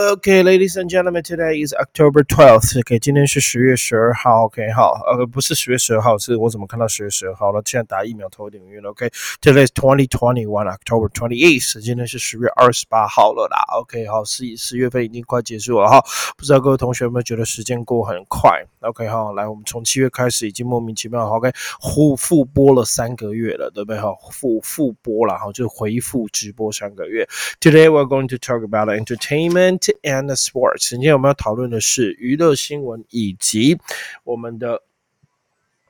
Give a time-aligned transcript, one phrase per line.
[0.00, 2.78] Okay, ladies and gentlemen, today is October twelfth.
[2.78, 4.44] OK，今天是十月十二号。
[4.44, 7.60] OK，好，呃，不是十月十二号，是我怎么看到十月十二号了？
[7.64, 8.90] 现在打疫苗头有点晕了。
[8.90, 11.80] OK，today is twenty twenty one October twenty eighth.
[11.80, 13.58] 今天是十月二十八号了啦。
[13.76, 16.00] OK，好，十十月份已经快结束了哈。
[16.36, 21.50] 不知道各位同学有没有觉得时间过很快？OK，哈，来，我们从七月开始已经莫名其妙 OK
[21.80, 24.00] 复复播了三个月了，对不对？
[24.00, 27.28] 哈，复复播了哈，就回复直播三个月。
[27.60, 29.88] Today we're going to talk about entertainment.
[30.02, 33.78] and sports，今天我们要讨论的是娱乐新闻以及
[34.24, 34.82] 我们的。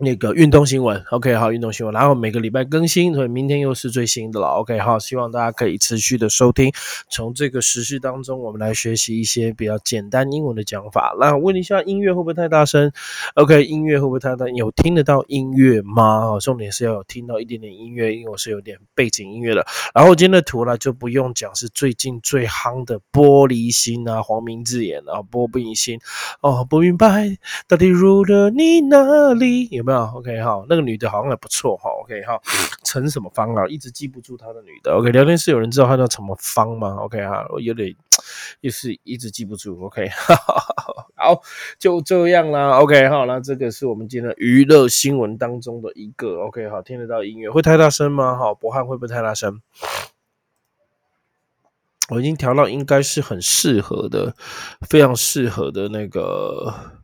[0.01, 6.73] 那个运动新闻，OK，好，运动新闻，然后每个礼拜更新，所以明天又是最新的了，OK，好，希望大家可以持续的收听，
[7.11, 11.17] 从这个时事当中，我们来学习一些比较简单英文的讲法。
[11.19, 12.93] 那问一下，音乐会不会太大声
[13.35, 14.47] ？OK，音乐会不会太大？
[14.51, 16.39] 有听得到音乐吗？
[16.41, 19.67] 重点是要有听到一点点音乐，因为我是有点背景音乐的。
[19.93, 25.99] 然后今天的图呢，就不用讲，是最近最夯的玻璃心啊，黄明志演的玻璃心
[26.41, 29.67] 哦，不明白到底入了你哪里？
[29.73, 29.88] 有。
[29.89, 32.39] 没有，OK 哈，那个女的好像也不错哈，OK 哈，
[32.85, 37.97] 陈什么芳啊，一直记不住她的女的，OK，聊天室有人知道她叫什么芳吗？OK 哈，我有点
[38.61, 40.07] 也是一直记不住，OK，
[41.17, 41.41] 好，
[41.79, 48.37] 就这样啦，OK 好，那这个是我们今天的娱乐新闻当中的一个，OK 好，听得到音乐会太大声吗？
[48.37, 49.63] 好，博汉会不会太大声？
[52.11, 54.35] 我已经调到应该是很适合的，
[54.87, 56.98] 非常适合的那个。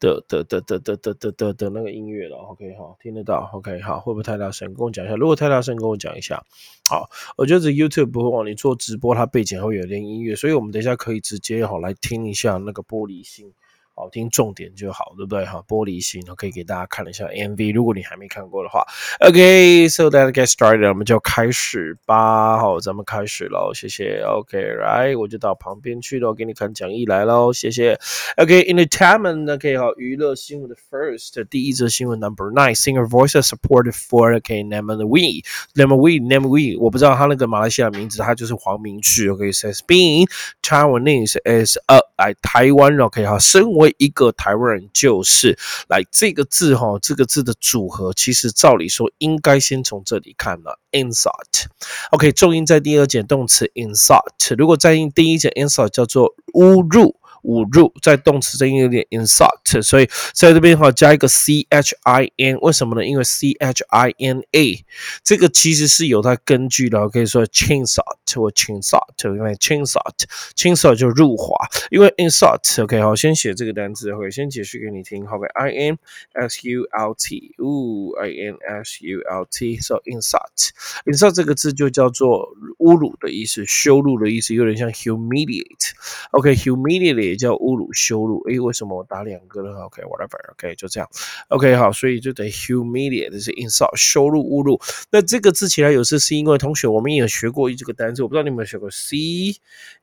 [0.00, 4.72] 的的的的的的的的的那个音乐了，OK 好，听得到，OK 好，会不会太大声？
[4.74, 6.42] 跟我讲一下，如果太大声，跟我讲一下。
[6.88, 13.52] 好，我觉得这 YouTube 不会往你做直播，它背景会有点音乐，所以我们等一下可以直接好来听一下那个玻璃心。
[13.98, 15.44] 好听重点就好，对不对？
[15.44, 17.74] 哈，玻璃心，我可以给大家看一下 MV。
[17.74, 18.86] 如果你还没看过的话
[19.18, 22.58] ，OK，so let's get started，我们就开始吧。
[22.58, 24.22] 好，咱们开始喽，谢谢。
[24.22, 27.98] OK，right，我就到旁边去了，给你看讲义来喽，谢谢。
[28.36, 39.30] OK，entertainment，OK，好，娱乐新闻的 first，第一则新闻 number nine，singer voices supported for OK，name we，name we，name we，我不知道他那个马来西亚名字，他就是黄明志。
[39.30, 40.28] OK，says being
[40.62, 51.66] Taiwanese is a，来台湾 OK，好，身为一个台湾人就是来这个字哈，这个字的组合其实照理说应该先从这里看了，insult。
[52.10, 57.17] OK，重音在第二节动词 insult，如果在第一节 insult 叫做侮辱。
[57.42, 63.06] 侮辱，在动词这音有点 insult，所以在这边哈加一个 c h i n，为什么呢？
[63.06, 64.84] 因为 c h i n a
[65.22, 70.24] 这个其实是有它根据的，可以说 chinsult 或 chinsult，因为 chinsult
[70.56, 71.54] chinsult 就入华，
[71.90, 75.98] 因为 insult，OK，好，先写这个单词，OK，先解释给你听，好，i n
[76.32, 87.27] s u l t，呜，i n s u l t，so insult，insult 这个字就叫做侮辱的意思，羞辱的意思，有点像 humiliate，OK，humiliate。
[87.28, 88.40] 也叫侮辱、羞辱。
[88.48, 91.08] 诶，为什么我打两个呢？OK，whatever，OK，就这样。
[91.48, 94.80] OK，好，所以就等于 humiliate 是 insult，羞辱、侮辱。
[95.10, 99.16] 那这个字起来有时是因为同学我们也学过这个单词，我不知道你有没有学过 C。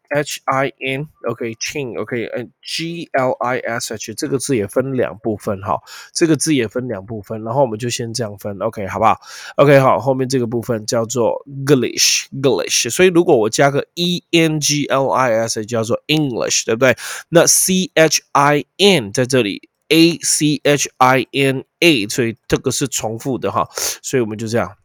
[0.09, 5.81] H I N，OK，chin，OK，嗯，G L I S H 这个字也分两部分，哈，
[6.13, 9.19] 这个字也分两部分，然后我们就先这样分，OK，好不好
[9.57, 16.95] ？OK，好，后面这个部分叫做 Glish，Glish，所以如果我加个 E N G L I S，叫做 English，对不对？
[17.29, 23.67] 那 C H I N 在这里，A C H I N A，所以这个是重复的哈，
[24.01, 24.75] 所以我们就这样，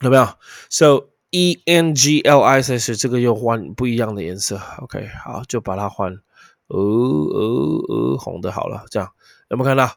[0.00, 0.28] 有没有
[0.70, 6.12] ？So E N G L I S 这个又换不一样的颜色，OK，好，就把它换，
[6.68, 9.12] 呃呃呃，红的好了，这样
[9.48, 9.90] 有没有看到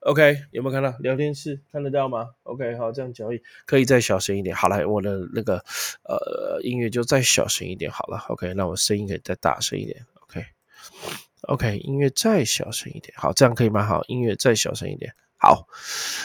[0.00, 0.96] ？OK，有没有看到？
[1.00, 4.54] 聊天室看得到吗？OK，好，这样交易可以再小声一点。
[4.54, 5.64] 好了，我的那个
[6.04, 8.24] 呃音乐就再小声一点好了。
[8.28, 10.06] OK，那我声音可以再大声一点。
[10.20, 13.12] OK，OK，音乐再小声一点。
[13.16, 13.84] 好，这样可以吗？
[13.84, 15.12] 好，音乐再小声一点。
[15.38, 15.68] 好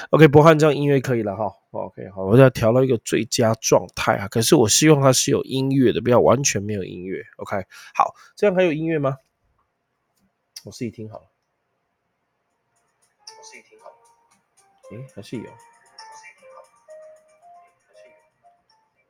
[0.09, 1.53] ，OK，博汉这样音乐可以了哈。
[1.71, 4.27] OK，好，我要调到一个最佳状态啊。
[4.27, 7.23] 可是我希望它是有音乐的，不要完全没有音乐。
[7.37, 9.17] OK，好，这样还有音乐吗？
[10.63, 11.25] 我自己听好了。
[13.37, 13.95] 我自己听好了。
[14.91, 15.43] 诶，还是有。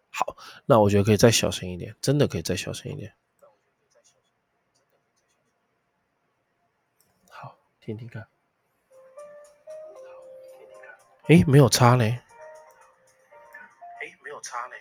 [0.10, 3.14] 好，那我觉得可以再小声一点，真的可以再小声一点。
[7.30, 8.28] 好，听听看。
[11.28, 12.20] 诶没有插嘞。
[14.02, 14.78] 诶没有插嘞。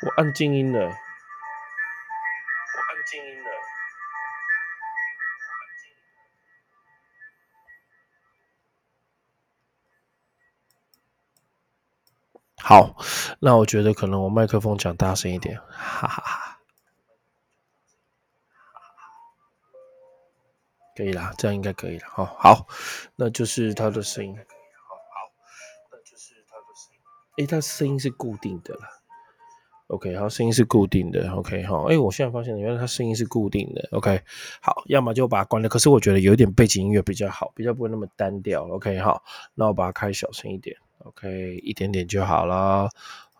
[0.00, 1.07] 我按静音了。
[12.68, 12.94] 好，
[13.40, 16.58] 那我觉得可能我麦克风讲大声一点，哈哈哈。
[20.94, 22.06] 可以啦，这样应该可以了。
[22.10, 22.66] 好，好，
[23.16, 24.36] 那就是他的声音。
[24.36, 24.44] 好，
[25.90, 27.00] 那就是他的声音。
[27.38, 28.86] 诶，他声音是固定的啦。
[29.86, 31.26] OK，好，声音是固定的。
[31.32, 33.88] OK，好，哎，我现在发现了原来他声音是固定的。
[33.92, 34.22] OK，
[34.60, 35.70] 好，要么就把它关了。
[35.70, 38.68] 可是我觉得有点背景音乐比较好，比较不会那么单调。
[38.68, 39.24] OK，好，
[39.54, 40.76] 那我把它开小声一点。
[41.08, 42.88] OK，一点点就好了。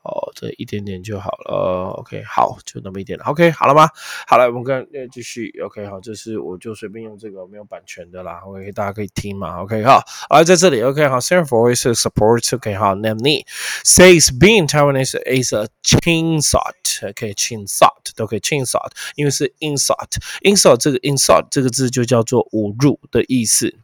[0.05, 1.93] 哦，这一点点就好了。
[1.99, 3.25] OK，好，就那么一点了。
[3.27, 3.91] OK，好了吗？
[4.27, 5.53] 好了，我们跟，呃，继续。
[5.63, 8.41] OK，好，这是我就随便用这个没有版权的啦。
[8.47, 9.61] OK，大家可以听嘛。
[9.61, 10.81] OK，好，好，在这里。
[10.81, 12.55] OK，好，Same voice support。
[12.55, 13.45] OK，好，Name me
[13.85, 15.67] says being Taiwanese is a
[16.07, 17.07] insult。
[17.11, 20.17] OK，insult 都可以 insult，因为是 insult。
[20.43, 23.75] insult 这个 insult 这个字就叫做侮辱的意思。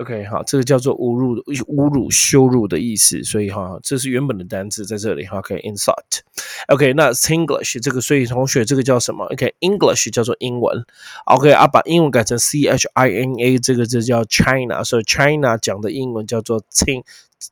[0.00, 5.26] OK，好，这个叫做侮辱、侮辱、羞辱的意思，所以哈，这是原本的单词在这里。
[5.26, 6.20] OK，insult。
[6.68, 10.86] OK，那 English 这个，所以同学这个叫什么？OK，English 叫做英文。
[11.26, 17.02] OK，啊，把英文改成 C H I N A 这个字叫 China，所以 China 讲的英文叫做 chin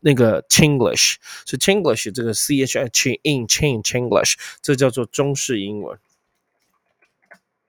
[0.01, 5.99] 那个 Chinglish，所以 Chinglish 这个 C H I N in Chin Chinglish，这叫做中式英文。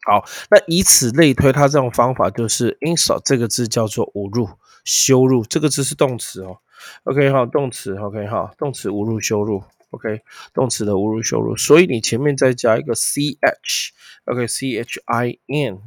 [0.03, 4.49] 好，那以此类推，它这种方法就是 insult 这个字叫做侮辱、
[4.85, 6.57] 羞辱，这个字是动词哦。
[7.03, 10.21] OK 哈，动词 OK 哈，动词侮辱、羞辱 OK，
[10.53, 13.89] 动词的侮辱、羞辱，所以你前面再加一个 ch
[14.25, 15.79] OK c h i n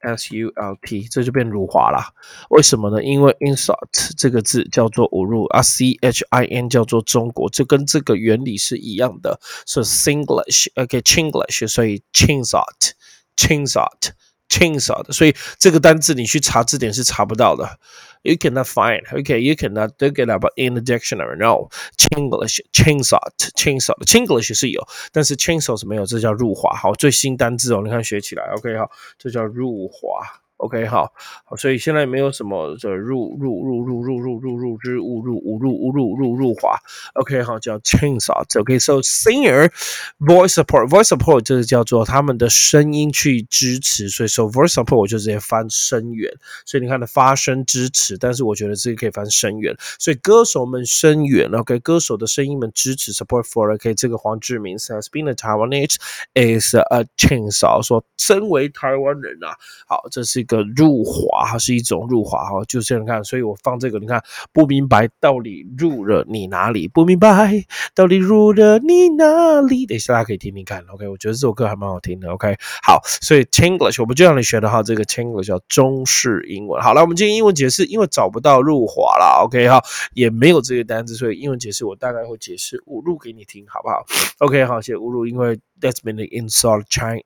[0.00, 2.14] s u l t，这就变辱华了。
[2.50, 3.02] 为什么呢？
[3.02, 12.92] 因为 insult 这个字叫做侮辱啊，c h i n 叫做中国，这跟这个原理是一样的，是 Singlish OK Chinglish，所以 insult。
[13.36, 14.10] Chinsot,
[14.50, 17.78] chinsot，所以这个单字你去查字典是查不到的。
[18.22, 19.38] You cannot find, okay?
[19.38, 21.38] You cannot look it up in the dictionary.
[21.38, 26.76] No, Chinglish, chinsot, chinsot, Chinglish 是有，但是 Chinsaw 是没有，这叫入华。
[26.76, 30.20] 好，最新单字哦，你看学起来，OK 好，这叫入华。
[30.58, 31.10] OK，好，
[31.46, 36.76] 好，所以现在没有什么这入入入入入入入入之误入误入误入入入华。
[37.14, 38.44] OK，好，叫 chainsaw。
[38.60, 39.72] OK，so singer
[40.18, 46.30] voice support，voice support 就是叫做他们的声音去支持，所以说 voice support 我就直接翻声源。
[46.66, 49.74] 所以你看的发声支持，但是我觉得这个可以翻声源。
[49.98, 53.74] 所以歌手们声源，OK，歌手的声音们支持 support for。
[53.74, 55.96] OK，这个黄志明 says being a Taiwanese
[56.34, 59.56] is a chainsaw，说身为台湾人啊，
[59.86, 60.44] 好，这是一。
[60.50, 64.20] 个入华哈是一种入华哈，就这样看，所以我放这个，你看
[64.52, 66.79] 不明白到底入了你哪里？
[66.88, 69.86] 不明白到底入了你哪里？
[69.86, 71.08] 等一下大家可以听听看，OK？
[71.08, 72.56] 我觉得这首歌还蛮好听的，OK？
[72.82, 76.80] 好，所以 Chinglish 我们就让你学的哈，这个 Chinglish 叫中式英文。
[76.82, 79.68] 好了，我们今天英文解释，因为找不到入华了，OK？
[79.68, 79.82] 哈，
[80.14, 84.04] 也没有这个单词，所以英文解释我大概会解释五录给你听，好不好
[84.38, 84.64] ？OK？
[84.64, 87.22] 好，写侮辱，因为 that's been insult China。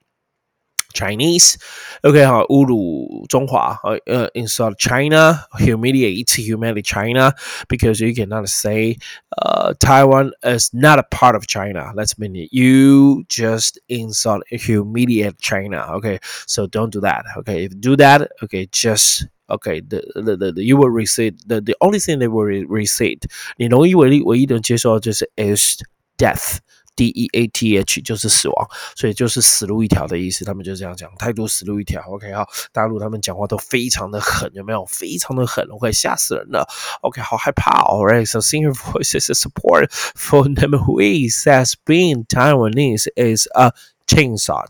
[0.94, 1.58] Chinese.
[2.02, 7.34] Okay, 好，侮辱中华，呃呃，insult China, humiliate, humiliate China,
[7.68, 8.98] because you cannot say,
[9.38, 11.92] uh, Taiwan is not a part of China.
[11.96, 12.50] Let's mean it.
[12.52, 15.86] You just insult, humiliate China.
[15.98, 17.24] Okay, so don't do that.
[17.38, 21.38] Okay, if you do that, okay, just okay, the the, the, the you will receive
[21.46, 23.20] the the only thing they will receive.
[23.58, 25.78] 你容易唯一唯一能接受就是 is
[26.18, 26.58] death。
[26.97, 30.45] D E A T H 就是死亡，所以就是死路一条的意思。
[30.45, 32.03] 他们就这样讲，态度死路一条。
[32.09, 34.85] OK 好，大陆他们讲话都非常的狠，有没有？
[34.87, 36.69] 非常的狠，OK 吓死人了。
[37.03, 37.83] OK 好害怕。
[37.85, 43.73] Alright，so senior voices support for them who says been Taiwanese is a
[44.07, 44.67] chainsaw。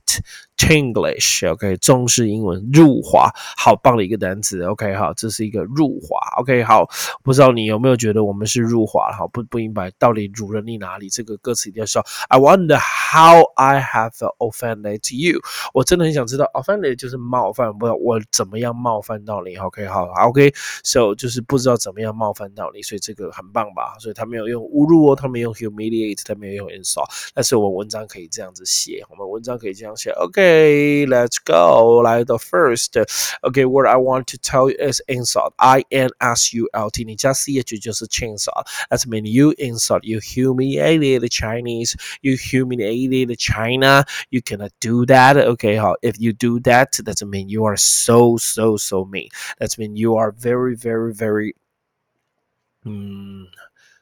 [0.56, 6.88] Chinglish，OK，中式英文入华，好棒的一个单词，OK，好，这是一个入华，OK，好，
[7.22, 9.16] 不知道你有没有觉得我们是入华了？
[9.16, 11.10] 好，不不明白到底辱了你哪里？
[11.10, 15.40] 这个歌词一定要说，I wonder how I have offended you。
[15.74, 23.96] 我真的很想知道，offended 就是冒犯，不知道我怎么样冒犯到你？OK，好，OK，so 就是不知道怎么样冒犯到你，所以这个很棒吧？
[23.98, 30.43] 所以他没有用侮辱哦，他没有用 humiliate，他没有用 insult，但是我们文章可以这样子写，我们文章可以这样写，OK。
[30.43, 31.97] Okay, let's go.
[31.99, 32.97] Like the first,
[33.43, 35.53] okay, what I want to tell you is insult.
[35.59, 37.05] I N S U L T.
[37.05, 38.67] 你加 ch 就是 insult.
[38.89, 40.03] That's mean you insult.
[40.03, 41.95] You humiliated the Chinese.
[42.21, 44.03] You humiliated China.
[44.29, 45.37] You cannot do that.
[45.37, 49.29] Okay, if you do that, that mean you are so so so mean.
[49.59, 51.53] That mean you are very very very
[52.85, 53.47] 嗯。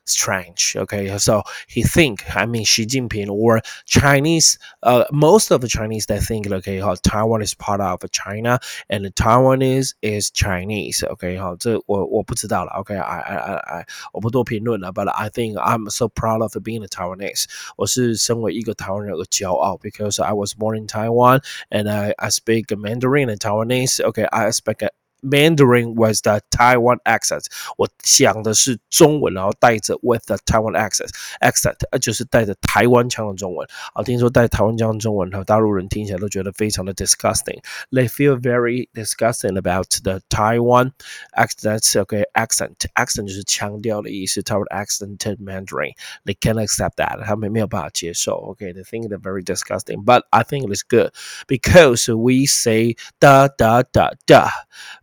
[0.10, 0.78] strange.
[0.78, 4.58] Okay, so he think I mean Xi Jinping or Chinese.
[4.82, 8.58] Uh, most of the Chinese they think okay, how Taiwan is part of China
[8.90, 11.04] and Taiwanese is Chinese.
[11.04, 12.72] Okay, 好，这我我不知道了。
[12.82, 17.44] Okay, I I I I 我不多评论了，but I think I'm so proud of being a Taiwanese.
[17.76, 24.02] 我是身为一个台湾人而骄傲，because I was born in Taiwan and I I speak Mandarin and Taiwanese.
[24.02, 24.88] Okay, I speak
[25.24, 27.46] Mandarin was the Taiwan accent，
[27.76, 33.68] 我讲的是中文，然后带着 with the Taiwan accent，accent 呃就是带着台湾腔的中文。
[33.94, 40.92] 啊，听说带台湾腔的中文，和大陆人听起来都觉得非常的 disgusting。They feel very disgusting about the Taiwan
[41.36, 41.82] accent.
[41.82, 44.42] Okay, accent accent 就是腔调的意思。
[44.44, 45.94] Taiwan accented Mandarin,
[46.26, 48.56] they can't accept that，他们没有办法接受。
[48.56, 51.12] Okay, they think they're very disgusting, but I think it is good
[51.48, 54.50] because we say da da da da。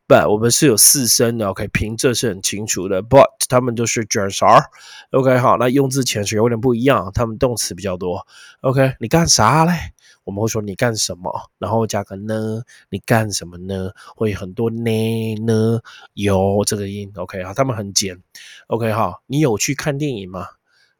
[0.09, 3.03] But 我们是有四声的，OK，平仄是很清楚的。
[3.03, 4.47] But 他们都是卷舌
[5.11, 8.25] ，OK，好，那用字遣词有点不一样，他们动词比较多。
[8.61, 9.71] OK，你干啥嘞？
[10.23, 12.63] 我们会说你干什么，然后加个呢？
[12.89, 13.91] 你干什么呢？
[14.15, 15.79] 会很多呢呢
[16.15, 17.11] 有这个音。
[17.15, 18.19] OK，好，他们很简。
[18.65, 20.47] OK，好，你有去看电影吗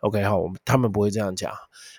[0.02, 1.52] ？OK，好，我们他们不会这样讲。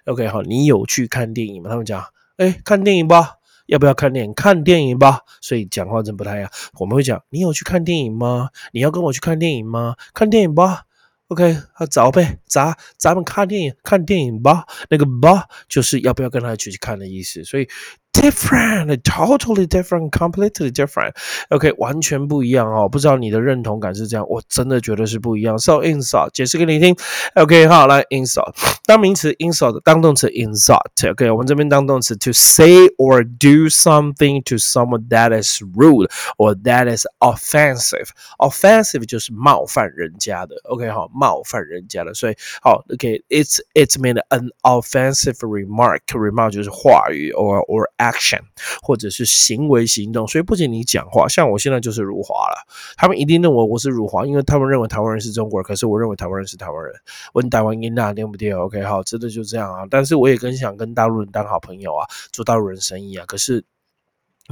[0.06, 1.70] OK，好，你有去看电影吗？
[1.70, 2.04] 他们讲，
[2.36, 3.39] 哎，看电影吧。
[3.70, 4.34] 要不要看电影？
[4.34, 5.20] 看电影吧。
[5.40, 6.50] 所以讲话真不太一样。
[6.78, 8.50] 我们会讲：你有去看电影吗？
[8.72, 9.94] 你要跟我去看电影吗？
[10.12, 10.82] 看电影吧。
[11.28, 14.66] OK，好，走呗，咱咱们看电影，看电影吧。
[14.90, 17.44] 那个吧就是要不要跟他一起去看的意思。
[17.44, 17.68] 所以。
[18.13, 21.13] different, totally different, completely different.
[21.49, 22.87] OK，完全不一样哦。
[22.87, 25.59] 不知道你的认同感是这样，我真的觉得是不一样。
[25.59, 26.95] So insult 解释给你听。
[27.35, 36.09] OK，好，来 insult 当名词 insult 当动词 insult。OK，我们这边当动词 to say or do something to someone that is rude
[36.37, 40.55] or that is offensive。offensive 就是冒犯人家的。
[40.69, 42.13] OK，好，冒犯人家的。
[42.13, 48.40] 所以好，OK，it's it's mean an offensive remark。remark 就是话语 or or action
[48.82, 52.66] 或者是行为行动，所以不仅你讲话，像我现在就是辱华了，
[52.96, 56.94] 他们一定认为我是辱华，因为他们认为台湾人是中国人，可是我认为台湾人是台湾人，
[57.34, 59.84] 问台湾音啊，对不对？OK，好，真的就这样啊。
[59.90, 63.62] 但是我也更想跟大陆人当好朋友啊，做大陆人生意啊，可是。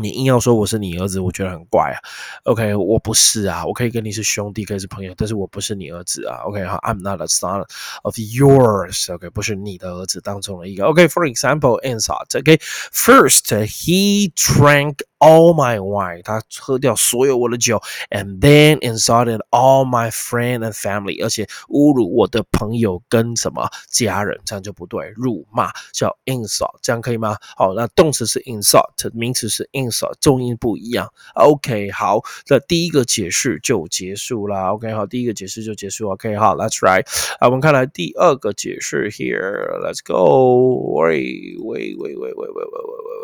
[0.00, 1.98] 你硬要说我是你儿子，我觉得很怪啊。
[2.44, 6.38] OK，我不是啊，我可以跟你是兄弟，可以是朋友，但是我不是你儿子啊。
[6.44, 7.64] OK，好，I'm not a son
[8.02, 9.12] of yours。
[9.12, 10.84] OK，不是你的儿子当中的一个。
[10.84, 12.38] OK，for example，insult。
[12.38, 14.98] OK，first he drank。
[15.20, 27.36] all my wine，他喝掉所有我的酒，and then insulted all my friend and family，而且侮辱我的朋友跟什么家人，这样就不对，辱骂叫 insult，这样可以吗？
[27.56, 29.87] 好，那动词是 insult，名词是 insult，
[30.20, 31.12] 重音不一样。
[31.34, 34.72] OK，好，那第一个解释就结束了。
[34.72, 36.10] OK，好，第一个解释就结束。
[36.10, 37.06] OK，好，That's right。
[37.38, 40.98] 啊，我们看来第二个解释 here，Let's go。
[40.98, 42.64] 喂喂喂喂喂喂喂喂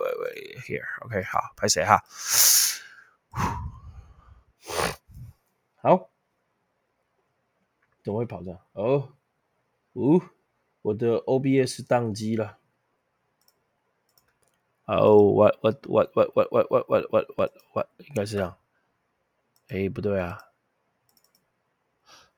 [0.03, 1.85] 喂喂，here，OK，好，拍谁？
[1.85, 2.03] 哈，
[5.77, 6.11] 好，
[8.03, 8.61] 怎么会跑这样？
[8.73, 9.09] 哦，
[9.95, 10.21] 呜，
[10.83, 12.59] 我的 OBS 宕机了。
[14.87, 18.57] 哦，我我我我我我我我我我我应该是这样。
[19.69, 20.39] 哎，不对啊。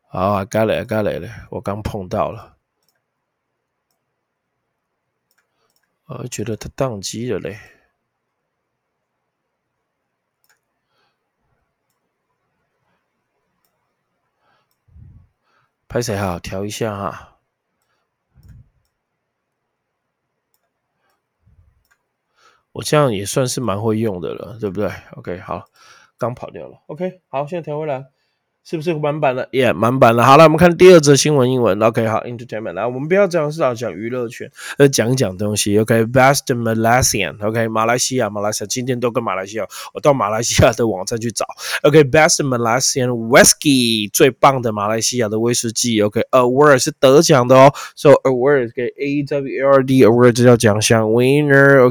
[0.09, 2.57] 好啊，该来，该来了，我刚碰到了。
[6.05, 7.59] 我觉得它宕机了嘞。
[15.89, 16.39] 拍谁哈？
[16.39, 17.36] 调一下哈。
[22.77, 25.65] 我这样也算是蛮会用的了，对不对？OK，好，
[26.19, 26.75] 刚跑掉了。
[26.89, 28.05] OK，好，现在调回来。
[28.69, 29.49] 是不是满版了？
[29.53, 30.25] 耶，满版了。
[30.25, 31.81] 好了，我们看第二则新闻英文。
[31.81, 32.73] OK，好，Entertainment。
[32.73, 35.79] 来，我们不要讲是讲娱乐圈，呃，讲讲东西。
[35.79, 37.41] OK，Best Malaysian。
[37.47, 39.65] OK，马来西亚，马来西亚，今天都跟马来西亚。
[39.95, 41.47] 我到马来西亚的网站去找。
[41.85, 46.03] OK，Best Malaysian Whisky，最棒的马来西亚的威士忌。
[46.03, 47.73] OK，Award 是得奖的哦。
[47.95, 51.09] So Award 给 A W L D Award 这叫奖项。
[51.09, 51.87] Winner。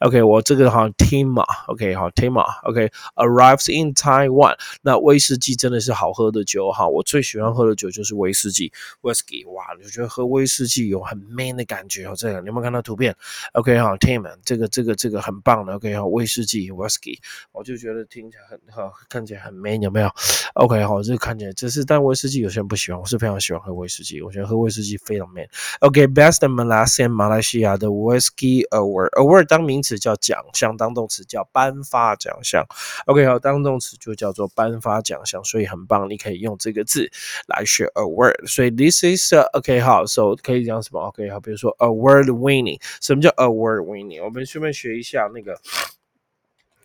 [0.00, 0.22] OK，。
[0.22, 4.56] 我这个好像 Tima，OK，好 Tima，OK，arrives in Taiwan。
[4.82, 9.48] 那威士忌真的是好喝的酒哈，我最喜欢喝的酒就是威士忌，Whisky。
[9.52, 12.14] 哇，我觉得喝威士忌有很 man 的感觉哦。
[12.16, 13.14] 这个你有没有看到图片
[13.52, 15.74] ？OK，好 Tima，这个这个这个很棒的。
[15.74, 17.18] OK，好威士忌 Whisky，
[17.52, 20.10] 我就觉得听起来很好，看起来很 man，有没有
[20.54, 25.46] ？OK，好，这个看起来只是，但威士忌有些人不喜欢，我是非常喜欢喝威士忌，我觉得喝威士忌非常 man。
[25.80, 29.55] OK，Best Malaysian 马来西亚的 Whisky Award，Award。
[29.56, 32.62] 当名词叫奖项，当动词叫颁发奖项。
[33.06, 37.10] OK，好，当动词就叫做颁发奖项，所以很棒，你可以用这个字
[37.48, 38.46] 来学 award。
[38.46, 44.22] 所以 this is OK，好，so 可以讲什么？OK，好，比如说 award winning，什么叫 award winning？
[44.22, 45.58] 我们顺便学一下那个。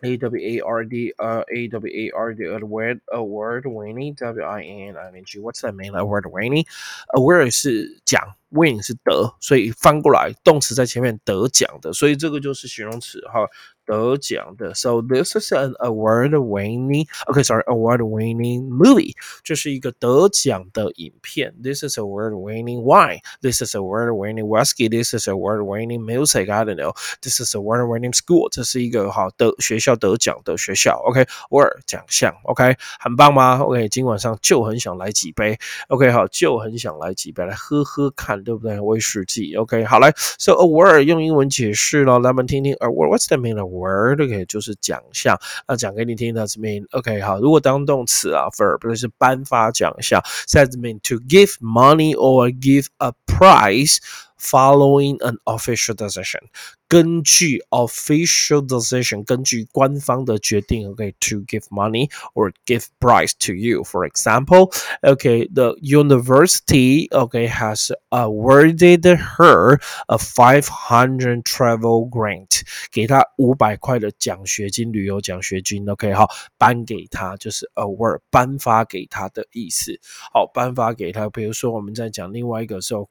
[0.03, 4.43] A W A R D, uh, A W A R D, award, award winning, W
[4.43, 5.39] I N I N G.
[5.39, 5.93] What's that mean?
[5.93, 6.65] Award winning,
[7.13, 8.35] award 是奖。
[8.53, 13.47] win 是得，所以翻过来动词在前面得奖的，所以这个就是形容词哈，
[13.90, 14.74] 得奖的。
[14.74, 19.12] So this is an award-winning, okay, sorry, award-winning movie，
[19.42, 21.54] 这是一个得奖的影片。
[21.62, 23.20] This is award-winning wine.
[23.42, 24.88] This is award-winning whiskey.
[24.88, 26.50] This is award-winning music.
[26.50, 26.94] I don't know.
[27.20, 28.48] This is award-winning school.
[28.50, 31.00] 这是一个好得学校得奖的学校。
[31.06, 32.34] OK，award 奖项。
[32.44, 33.58] OK，很棒吗？
[33.58, 35.58] OK，今晚上就很想来几杯。
[35.88, 38.36] OK，好，就很想来几杯来喝喝看。
[38.46, 38.78] 对不对？
[38.78, 43.38] 威士忌，OK，好来，So award 用英文解释了，咱们听听 award，What's the
[43.80, 53.98] mean award？OK，就是奖项，那讲给你听，That's mean，OK，好，如果当动词啊，verb 就是颁发奖项，That's mean to give money or give a prize
[54.40, 56.40] following an official decision。
[56.88, 63.82] 根据 official decision，根据官方的决定，OK，to give money or give prize to you.
[63.82, 64.72] For example,
[65.02, 72.60] okay, the university, okay, has awarded her a 500 travel grant，
[72.92, 75.88] 给他五百块的奖学金，旅游奖学金。
[75.90, 79.98] OK，好，颁给他就是 award，颁发给他的意思。
[80.32, 81.28] 好，颁发给他。
[81.30, 83.08] 比如说我们在讲另外一个时候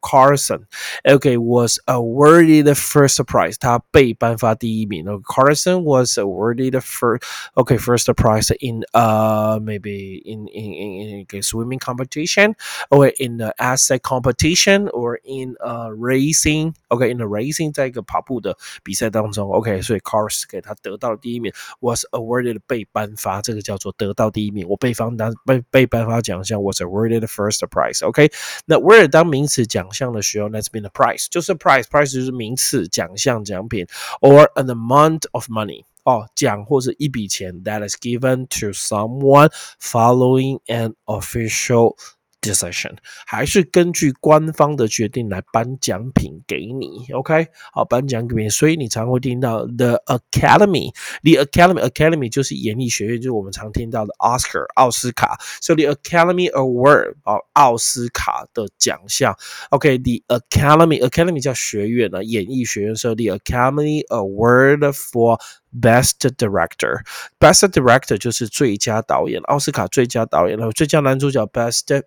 [1.20, 5.06] ，Carson，OK，was awarded the first prize，他他被颁发第一名。
[5.24, 7.24] Carson was awarded the first
[7.56, 12.56] okay first prize in uh maybe in in in, in a swimming competition
[12.90, 20.00] or in the essay competition or in a racing okay in a racing 在一个跑步的比赛当中 OK，所以
[20.00, 24.68] Carson 给他得到第一名 was awarded 被颁发，这个叫做得到第一名。
[24.70, 28.32] 我被颁当被被颁发奖项 was awarded the first prize OK，
[28.66, 33.56] 那 where 当名词奖项的时候，that's been a prize 就是 prize prize 就是名词奖项奖。
[33.56, 33.88] 奖品，
[34.20, 39.50] or an amount of money 哦，奖或者一笔钱 that is given to someone
[39.80, 41.96] following an official
[42.42, 47.48] decision，还是根据官方的决定来颁奖品给你，OK？
[47.74, 59.36] 好，颁奖给你，所以你常会听到 the Academy，the Academy，Academy 就是演艺学院，就是我们常听到的 Oscar 奥斯卡，所以 the Academy Award 哦，奥斯卡的奖项，
[59.72, 65.42] OK？the Academy，Academy 叫学院呢，演艺学院，所以 the Academy Award for
[65.82, 72.04] Best Director，Best Director 就是最佳导演，奥斯卡最佳导演，然后最佳男主角 Best。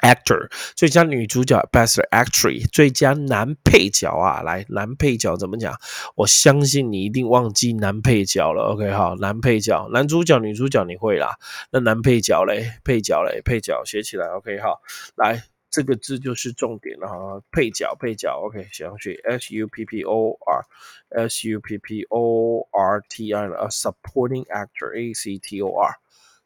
[0.00, 5.78] Actor 最佳女主角 Best Actress 最佳男配角啊，来男配角怎么讲？
[6.16, 8.72] 我相信你一定忘记男配角了。
[8.72, 11.36] OK，好，男配角，男主角、女主角你会啦，
[11.70, 12.72] 那男配角嘞？
[12.82, 13.40] 配角嘞？
[13.44, 14.26] 配角写起来。
[14.28, 14.80] OK，好，
[15.14, 18.40] 来这个字就是重点了哈，配角，配角。
[18.44, 25.38] OK，写上去，S U P P O R，S U P P O R T I，啊 supporting actor，A C
[25.38, 26.01] T O R。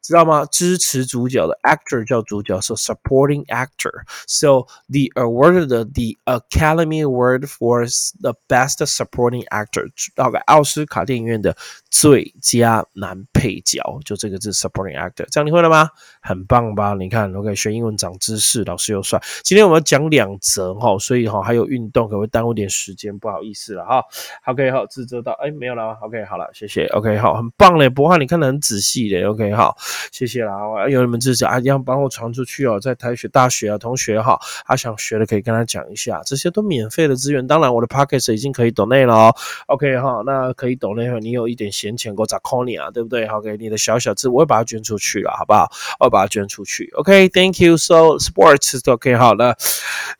[0.07, 0.45] 知道吗？
[0.45, 3.91] 支持主角的 actor 叫主角，so supporting actor.
[4.25, 7.85] So the award the the Academy Award for
[8.21, 11.55] the best supporting actor，大概奥斯卡电影院的
[11.91, 15.89] 最佳男配角，就这个字 supporting actor，这样你会了吗？
[16.21, 16.93] 很棒吧？
[16.93, 19.21] 你看，OK，学英文长知识，老师又帅。
[19.43, 24.03] 今天我们要讲两则哈，所以哈还有运动可能会耽误点时间，不好意思了哈。
[24.45, 26.85] OK，好，自责到，哎，没有了，OK，好了，谢谢。
[26.87, 29.23] OK，好，很棒嘞，博翰，你看得很仔细嘞。
[29.25, 29.75] OK，好。
[30.11, 30.53] 谢谢啦，
[30.89, 32.79] 有你们支持啊，一样帮我传出去哦。
[32.79, 37.45] 在台学大学啊，同学哈，他想学的可以跟他讲一下，这些都免费的资源。
[37.45, 39.35] 当然，我的 pockets 已经可以抖内了哦。
[39.67, 45.69] OK 哈，那可以 donate，你有一点闲钱，给我找 Conny 啊，对不对？OK，你的小小字我会把它捐出去了，好不好？
[45.99, 46.89] 我会把它捐出去。
[46.95, 47.77] OK，Thank you.
[47.77, 49.55] So sports OK 好了。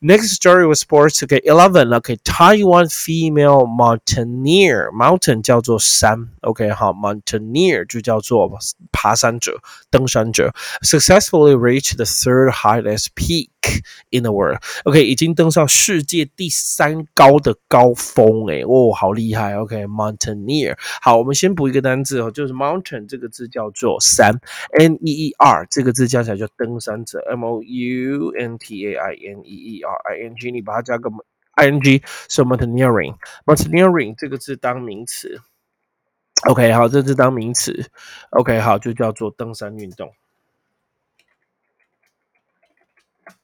[0.02, 1.24] Next story was sports.
[1.24, 1.96] OK eleven.
[1.96, 6.30] OK Taiwan female mountaineer mountain 叫做山。
[6.42, 8.50] OK 好，mountaineer 就叫做
[8.92, 9.60] 爬山者。
[9.90, 13.50] 登山者 successfully reached the third highest peak
[14.12, 14.60] in the world。
[14.84, 19.56] OK，已经登上世界第三高的高峰，哎，哦，好厉害。
[19.58, 20.78] OK，mountaineer。
[21.02, 24.40] 好，我们先补一个单字哦，就是 mountain 这个字叫做山
[24.80, 30.28] ，N E E R 这个字加起来叫登山者，M O U N T A I N E E R I
[30.28, 31.10] N G，你把它加个
[31.56, 33.16] I N G，是 mountaineering。
[33.46, 35.42] mountaineering 这个字当名词。
[36.46, 37.90] OK，好，这是当名词。
[38.30, 40.14] OK，好，就叫做登山运动。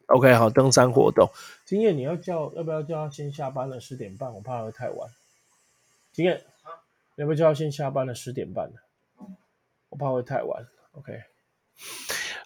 [0.06, 1.32] OK，好，登山活动。
[1.66, 3.80] 经验，你要叫，要不要叫他先下班了？
[3.80, 5.10] 十点半，我怕会太晚。
[6.12, 6.46] 经验，
[7.16, 8.14] 要不要叫他先下班了？
[8.14, 8.72] 十点半，
[9.90, 10.68] 我怕会太晚。
[10.92, 11.24] OK。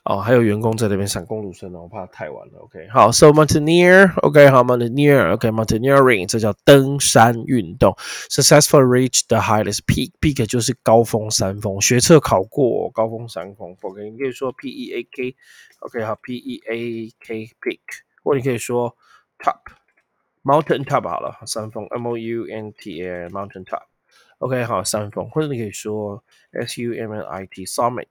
[0.03, 2.59] 哦，还有员工在那边闪公路声呢，我怕太晚了。
[2.59, 7.93] OK，好，So mountaineer，OK，好，mountaineer，OK，mountaineering，这叫登山运动。
[8.29, 11.81] Successful reach the highest peak，peak 就是高峰山峰。
[11.81, 17.79] 学测考过高峰山峰，OK，你可以说 P E A K，OK，好，P E A K peak，
[18.23, 18.95] 或你可以说
[19.39, 27.65] top，mountain top 好了，山峰，M O U N T A，mountain top，OK，好，山峰，或者你可以说 S U M N I T
[27.65, 28.07] summit。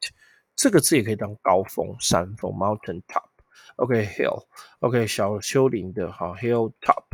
[0.56, 7.04] 这个字也可以当高峰、山峰 （mountain top），OK，hill，OK，小丘陵的哈，hill top。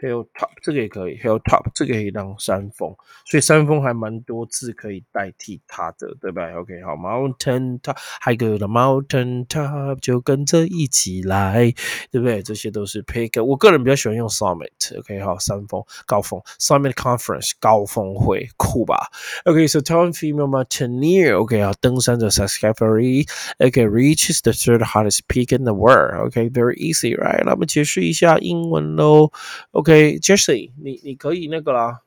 [0.00, 11.70] Hilltop 这个也可以，Hilltop 这个可以当山峰，所以山峰还蛮多字可以代替它的，对吧？OK，好，Mountain top，还有个 Mountain top 就跟着一起来，
[12.10, 12.42] 对不对？
[12.42, 13.44] 这些都是 pick。
[13.44, 19.10] 我个人比较喜欢用 Summit，OK，好，山峰高峰，Summit Conference 高峰会酷吧
[19.44, 27.44] ？OK，so tall female mountaineer，OK，好，登山者 successfully，OK，reaches the third highest peak in the world，OK，very easy，right？
[27.44, 29.30] 那我们解释一下英文喽
[29.72, 29.89] ，OK。
[29.90, 32.02] OK，Jesse，你你可以那个啦。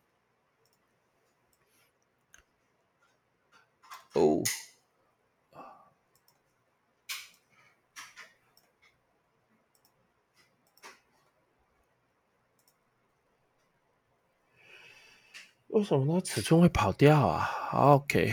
[4.13, 4.41] 哦，
[15.67, 18.31] 为什么它尺寸会跑掉啊？OK。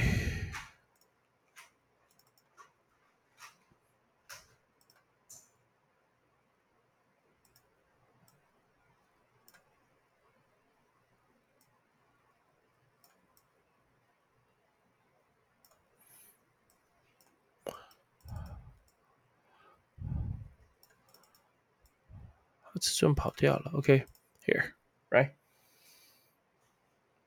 [22.79, 25.40] 尺寸跑掉了，OK，here，right。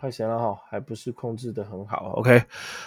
[0.02, 2.12] 太闲了哈，还不是控制的很好。
[2.18, 2.44] OK，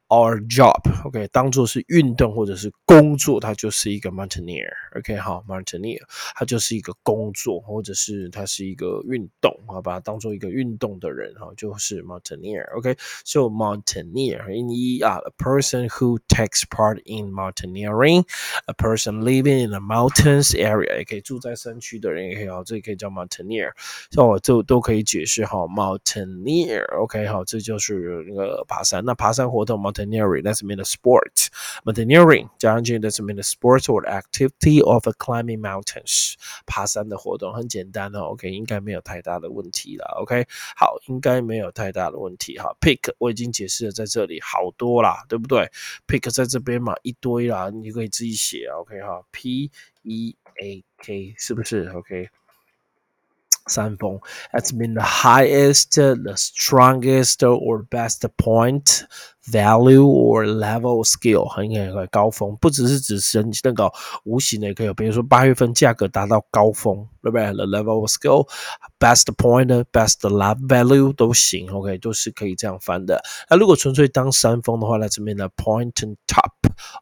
[0.08, 6.00] Our job，OK，当做是运动或者是工作，它就是一个 mountaineer，OK，好，mountaineer，
[6.34, 14.70] 它就是一个工作或者是它是一个运动，好，把它当做一个运动的人，哈，就是 mountaineer，OK，so mountaineer，in
[15.02, 23.72] a person who takes part in mountaineering，a person living in the mountains area，也可以住在山区的人也可以，好，这也可以叫 mountaineer，
[24.10, 30.42] 像我就都可以解释，哈，mountaineer，OK，好，这就是那个爬山，那爬山活动 mount mountaineering.
[30.42, 31.48] That's mean a sport.
[31.84, 36.34] Mountaineering 加上去 that's mean a sport or activity of climbing mountains.
[36.66, 42.74] 爬山的活动很简单哦，OK，应该没有太大的问题了，OK，好，应该没有太大的问题哈。
[42.80, 45.70] Pick 我已经解释了，在这里好多啦，对不对
[46.06, 49.70] ？Pick 在这边嘛，一堆啦，你可以自己写，OK 哈，P
[50.02, 52.28] E A K 是不是？OK。
[53.67, 54.19] 山峰，
[54.51, 59.05] that's been the highest, the strongest or best point,
[59.49, 63.89] value or level skill，很很很高峰，不只是指神那个
[64.25, 67.53] 无形的，也可以，比如说八月份价格达到高峰，对不对？
[67.53, 68.49] The level of skill,
[68.99, 73.23] best point, best love value 都行，OK，都是可以这样翻的。
[73.49, 76.51] 那如果纯粹当山峰的话，那这边的 point and top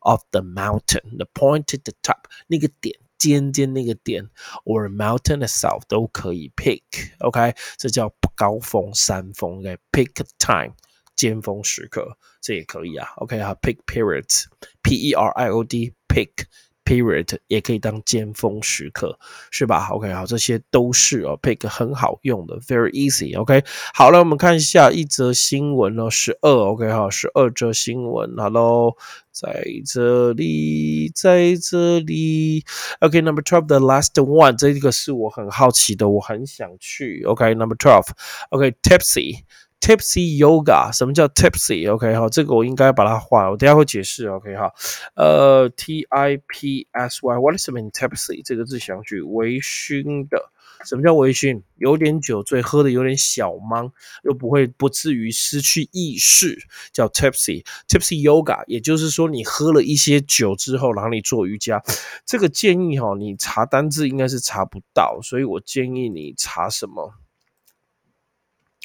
[0.02, 2.96] of the mountain，the point at the top 那个点。
[3.19, 4.29] 尖尖那个点
[4.65, 10.75] ，or mountain itself 都可以 pick，OK，这叫高峰山峰，OK，pick time
[11.15, 16.47] 尖峰时刻，这也可以啊，OK 啊，pick periods，P E R I O D pick。
[16.87, 19.19] Period 也可以当尖峰时刻，
[19.51, 23.37] 是吧？OK，好，这些都是哦，pick 很好用的，very easy。
[23.37, 28.97] OK，好了，我们看一下一则新闻哦，十二，OK，好，十二则新闻，Hello，
[29.33, 32.65] 在这里，在这里
[33.01, 39.41] ，OK，Number twelve，the last one，这个是我很好奇的，我很想去，OK，Number twelve，OK，Tipsy。
[39.81, 44.27] Tipsy Yoga，什么叫 Tipsy？OK，哈，这个我应该把它画，我等下会解释。
[44.27, 44.73] OK，哈，
[45.15, 48.43] 呃，T I P S Y，What is mean Tipsy？
[48.45, 50.51] 这个字想去微醺的。
[50.85, 51.63] 什么叫微醺？
[51.77, 53.93] 有点酒醉，喝的有点小懵，
[54.25, 56.59] 又不会不至于失去意识，
[56.93, 57.65] 叫 Tipsy。
[57.87, 61.83] Tipsy Yoga，也就是说你喝了一些酒之后，然后你做瑜伽。
[62.25, 67.15] 这个建议哈，你查单字应该是查不到，所以我建议你查什么？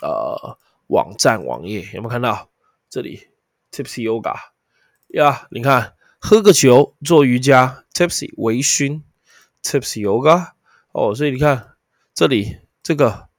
[0.03, 0.57] 呃。
[0.91, 2.49] 网站网页有没有看到
[2.89, 3.29] 这里
[3.71, 4.35] ？Tipsy Yoga
[5.07, 9.01] 呀，你看喝个酒做瑜伽，tipsy 微醺
[9.63, 10.51] ，tipsy yoga
[10.91, 11.75] 哦，所以你看
[12.13, 13.29] 这里这个。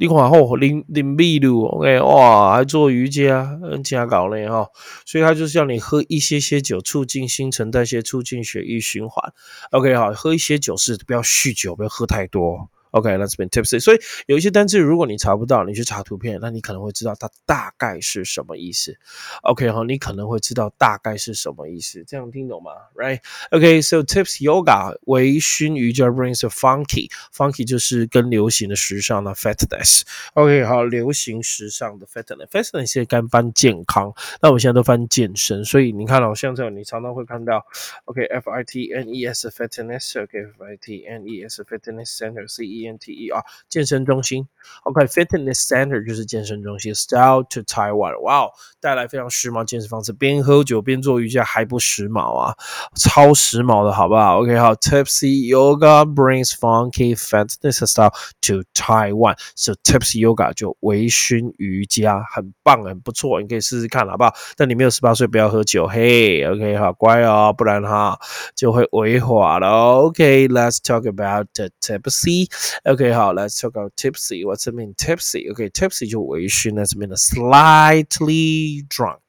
[0.00, 4.68] 你看吼，林林秘鲁，OK，哇，还做瑜伽，嗯，加搞嘞哈，
[5.04, 9.34] 所以他就是要你喝一些些酒，促进新陈代谢，促进血液循环。
[9.72, 12.70] OK，好，喝一些酒是不要酗酒，不要喝太多。
[12.90, 13.78] OK，let's be tipsy。
[13.80, 18.96] 所以有一些单词，如果你查不到，你去查图片，那你可能会知道它大概是什么意思。
[19.42, 22.02] OK，好，你可能会知道大概是什么意思。
[22.06, 30.02] 这样听懂吗？Right？OK，so tips yoga 微醺瑜伽 brings a funky，funky 就是跟流行的时尚的 fatness。
[30.32, 37.66] OK，好，流行时尚的 fatness，fatness 是干翻健康，那我们现在都翻健身，所以你看到像这样，你常常会看到
[38.06, 42.77] OK，F I T N E S fitness，OK，F I T N E S fitness center，C E。
[42.80, 44.46] E N T E R 健身中心
[44.84, 46.94] ，OK，Fitness Center 就是健身中心。
[46.94, 52.54] Style to Taiwan，哇哦，带来非常时髦健身方式，边喝酒边做瑜伽还不时髦啊？
[52.96, 58.12] 超时髦的好不好？OK，好，Tipsy Yoga brings funky fitness style
[58.42, 64.34] to Taiwan，so Tipsy Yoga 就微醺瑜伽，很棒，很不错，你可以试试看好不好？
[64.56, 68.18] 但你没有十八岁，不要喝酒，嘿，OK，好，乖哦，不然哈
[68.54, 69.68] 就会违法了。
[69.68, 72.48] OK，Let's talk about the Tipsy。
[72.83, 74.43] Okay, 好，Let's talk about tipsy.
[74.43, 74.93] What's it mean?
[74.95, 75.49] Tipsy.
[75.51, 79.19] Okay, tipsy 就微醺，那这边的 slightly drunk。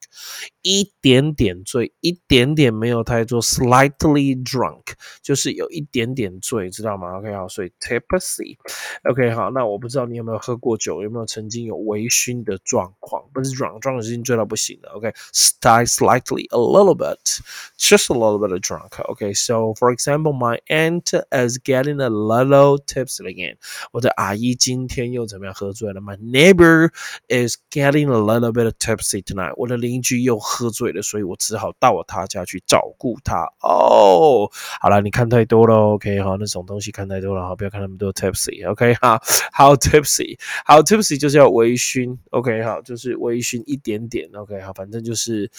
[0.62, 7.18] 一点点醉，一点点没有太多，slightly drunk，就是有一点点醉，知道吗？
[7.18, 13.22] OK，好，所以 tipsy，OK，好，那我不知道你有没有喝过酒，有没有曾经有微醺的状况？
[13.34, 14.92] 不是 drunk，drunk 已经醉到不行了。
[14.92, 22.08] OK，stay slightly a little bit，just a little bit of drunk。OK，so for example，my aunt is getting a
[22.08, 23.56] little tipsy again。
[23.92, 26.00] 我的阿姨今天又怎么样喝醉了？
[26.00, 26.90] My neighbor
[27.28, 29.52] is getting a little bit of tipsy tonight。
[29.56, 30.40] 我的邻居又。
[30.51, 33.45] 喝醉了，所以我只好到他家去照顾他。
[33.62, 34.49] 哦，
[34.81, 39.21] 好了，你看太多了，OK 哈，那种东西看太多了哈，不要看那么多 tipsy，OK 哈，
[39.53, 45.51] 好 tipsy，好 tipsy 就是要微醺，OK 哈，就是微醺一点点，OK 哈，反正就是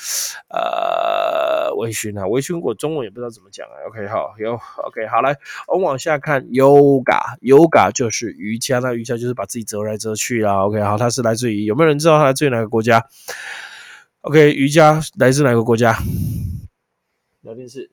[0.48, 4.54] 呃微醺啊，微醺我中文也不知道怎么讲啊，OK 好，有
[4.88, 5.36] OK 好来，
[5.68, 13.06] 我们往下看，yoga，yoga 就是瑜伽，那瑜伽就是把自己折来折去啦，OK 好，它是来自于有没有人知道它来自于哪个国家
[14.22, 15.98] ？OK，瑜伽来自哪个国家？
[17.40, 17.90] 聊天室。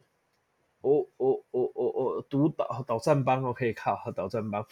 [2.26, 4.62] 哦哦哦哦哦，读导导战班，OK，靠，导战班。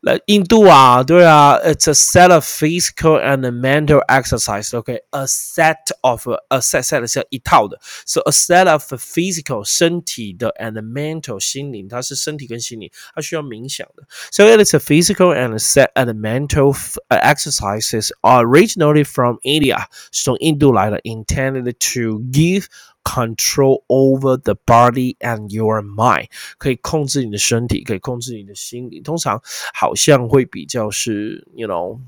[0.00, 8.30] 来，印度啊，对啊，It's a set of physical and mental exercise，OK，a set of a set set 是一套的，so a
[8.30, 14.04] set of physical 身体的 and mental 心灵，它是身体跟心灵，它需要冥想的。
[14.30, 16.74] So it is a physical and set and mental
[17.08, 22.66] exercises originally from India，是从印度来的，intended to give
[23.03, 29.01] Control over the body and your mind，可以控制你的身体，可以控制你的心理。
[29.01, 29.41] 通常
[29.73, 31.99] 好像会比较是，you know。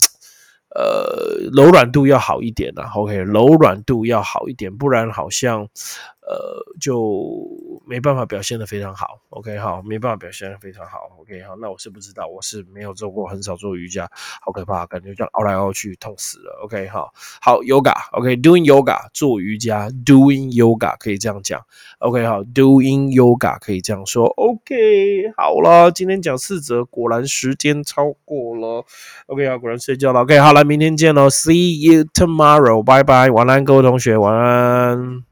[0.78, 7.48] 呃，柔软度要好一点的，OK，柔软度要好一点，不然好像，呃，就
[7.88, 14.10] 没办法表现的非常好，OK，好，没办法表现的非常好，OK，好，那我是不知道，我是没有做过，很少做瑜伽，
[14.42, 21.66] 好可怕，感觉这样凹来凹去，痛死了，OK，好，好，Yoga，OK，Doing Yoga，做瑜伽，Doing Yoga 可以这样讲
[22.00, 28.84] ，OK，好，Doing Yoga 可以这样说，OK，好了，今天讲四则，果然时间超过了
[29.28, 30.66] ，OK，好，果然睡觉了，OK，好了。
[30.66, 35.24] 明天见喽，See you tomorrow，拜拜，晚安各位同学，晚安。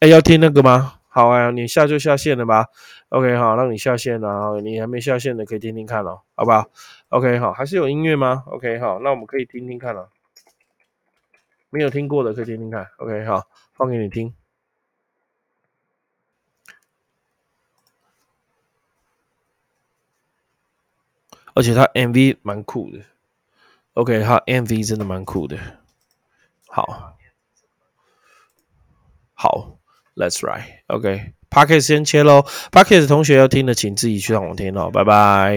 [0.00, 0.99] 哎，要听那个吗？
[1.12, 2.68] 好啊，你下就下线了吧
[3.08, 6.70] ？OK，好，让你下线了，你还没下线的可以听听看哦，好不好
[7.08, 10.08] ？OK，好，还是有音乐吗？OK，好，那我们可以听听看了。
[11.68, 14.32] 没有听过的可以听听看，OK，好，放给你听。
[21.54, 23.00] 而且它 MV 蛮酷的。
[23.94, 25.58] OK，好，MV 真的蛮酷的。
[26.68, 27.16] 好，
[29.34, 29.79] 好
[30.20, 30.64] That's right.
[30.88, 32.44] OK, Parkes 先切喽。
[32.70, 34.90] Parkes 同学要听的，请自己去上网听哦。
[34.92, 35.48] 拜拜。